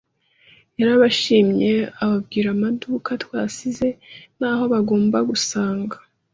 [0.79, 3.87] yarabashimye ababwira amaduka twasize,
[4.39, 5.95] n'aho bagomba gusanga